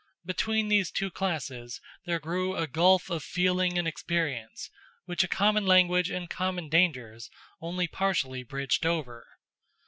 [0.25, 4.71] Between these two classes there grew a gulf of feeling and experience,
[5.05, 7.29] which a common language and common dangers
[7.61, 9.27] only partially bridged over.